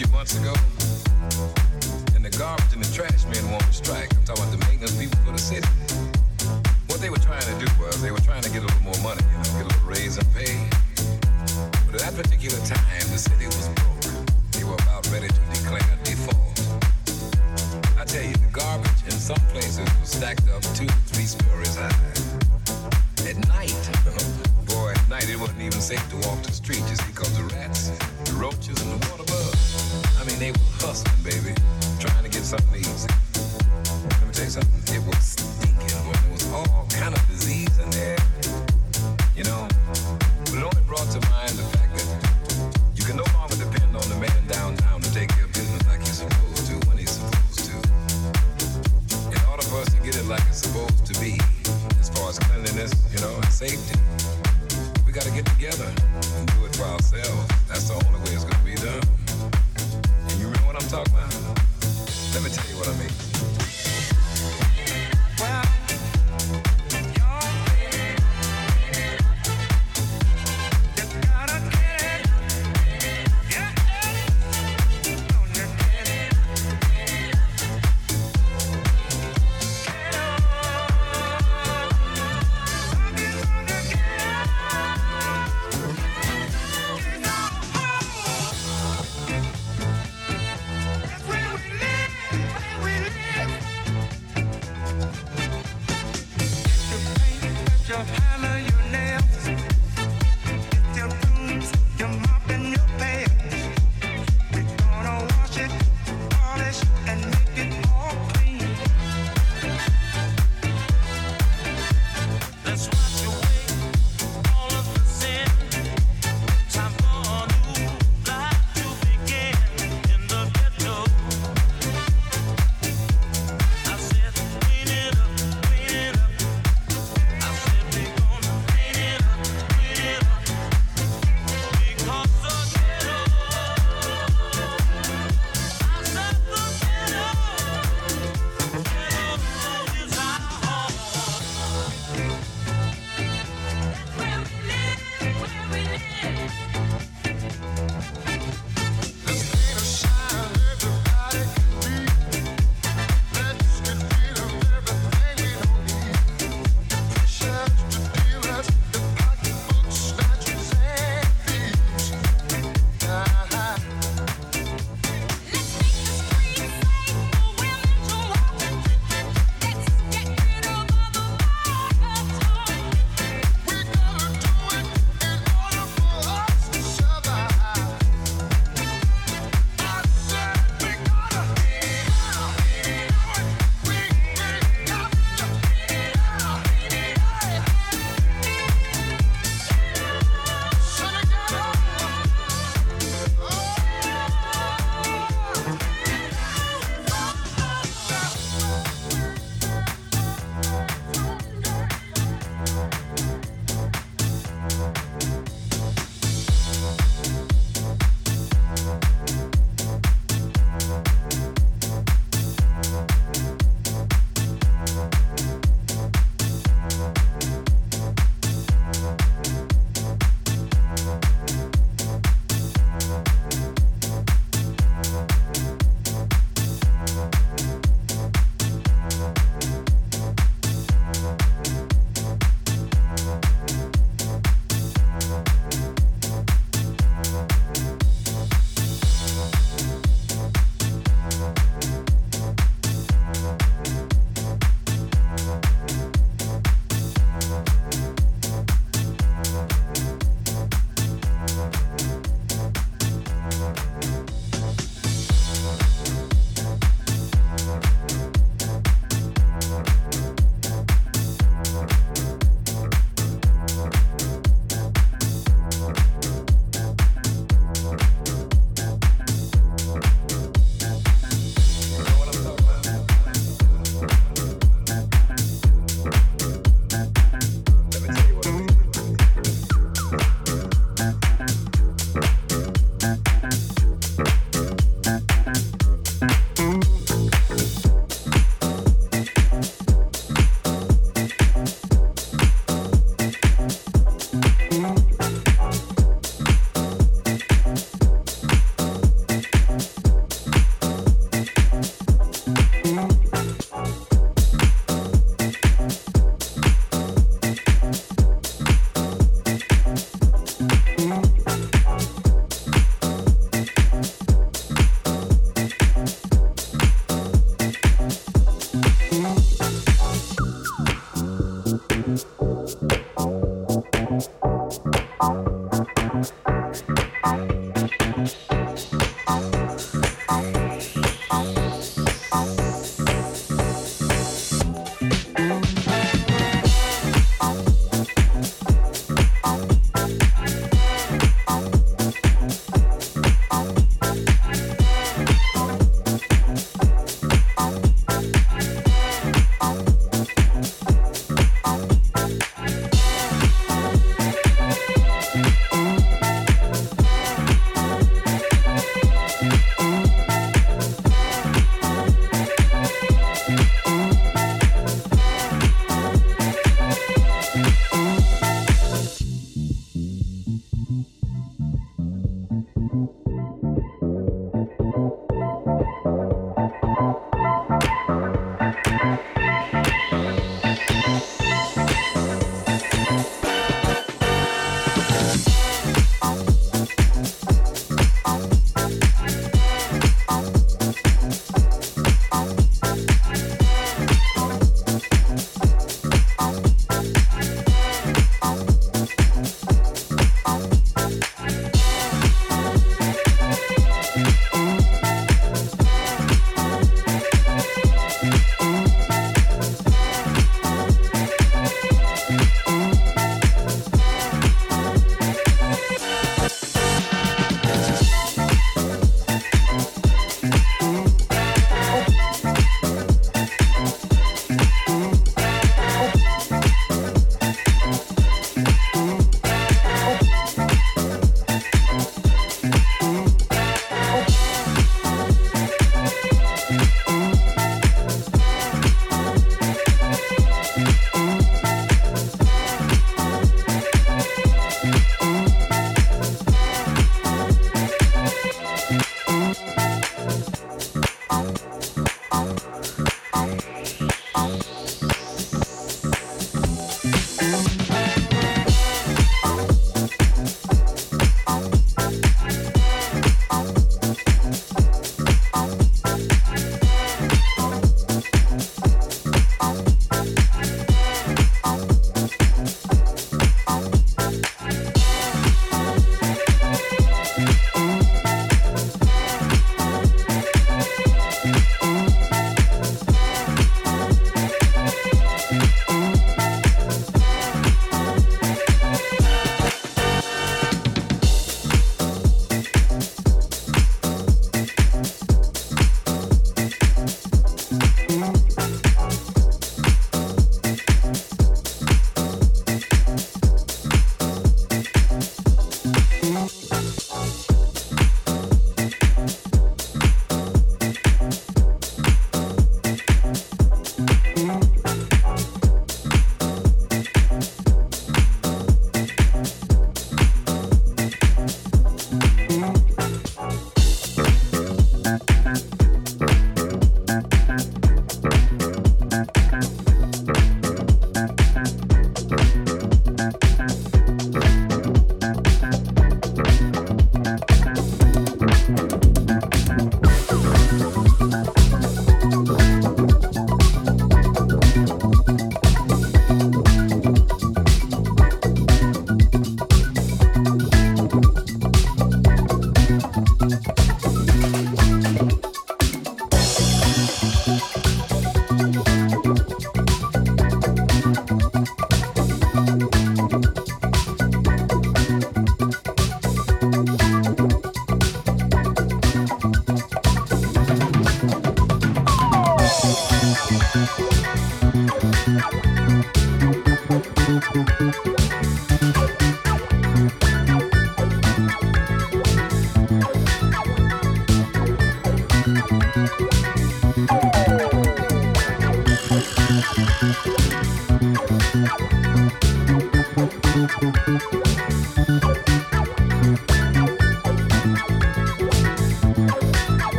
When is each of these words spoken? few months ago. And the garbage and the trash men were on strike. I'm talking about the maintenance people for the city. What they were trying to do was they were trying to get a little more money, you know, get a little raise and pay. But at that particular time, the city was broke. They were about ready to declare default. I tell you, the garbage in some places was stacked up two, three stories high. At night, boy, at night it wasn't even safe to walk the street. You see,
few 0.00 0.12
months 0.16 0.32
ago. 0.40 0.54
And 2.16 2.24
the 2.24 2.32
garbage 2.38 2.72
and 2.72 2.82
the 2.82 2.88
trash 2.88 3.20
men 3.28 3.44
were 3.52 3.60
on 3.60 3.72
strike. 3.72 4.08
I'm 4.16 4.24
talking 4.24 4.44
about 4.44 4.52
the 4.56 4.64
maintenance 4.64 4.96
people 4.96 5.20
for 5.20 5.32
the 5.32 5.38
city. 5.38 5.68
What 6.88 7.04
they 7.04 7.10
were 7.10 7.20
trying 7.20 7.44
to 7.44 7.56
do 7.60 7.68
was 7.76 8.00
they 8.00 8.10
were 8.10 8.24
trying 8.24 8.40
to 8.40 8.48
get 8.48 8.62
a 8.62 8.66
little 8.66 8.80
more 8.80 9.00
money, 9.04 9.20
you 9.20 9.36
know, 9.36 9.50
get 9.60 9.66
a 9.66 9.68
little 9.68 9.84
raise 9.84 10.16
and 10.16 10.24
pay. 10.32 10.56
But 11.84 12.00
at 12.00 12.08
that 12.08 12.16
particular 12.16 12.56
time, 12.64 13.04
the 13.12 13.20
city 13.20 13.44
was 13.44 13.68
broke. 13.76 14.24
They 14.56 14.64
were 14.64 14.80
about 14.88 15.04
ready 15.12 15.28
to 15.28 15.42
declare 15.52 15.84
default. 16.00 16.56
I 18.00 18.04
tell 18.08 18.24
you, 18.24 18.32
the 18.40 18.52
garbage 18.56 19.04
in 19.04 19.12
some 19.20 19.42
places 19.52 19.84
was 20.00 20.16
stacked 20.16 20.48
up 20.48 20.64
two, 20.72 20.88
three 21.12 21.28
stories 21.28 21.76
high. 21.76 21.92
At 23.28 23.36
night, 23.52 23.76
boy, 24.64 24.96
at 24.96 25.08
night 25.12 25.28
it 25.28 25.36
wasn't 25.36 25.60
even 25.60 25.80
safe 25.84 26.00
to 26.08 26.16
walk 26.24 26.40
the 26.40 26.52
street. 26.52 26.80
You 26.88 26.96
see, 26.96 27.09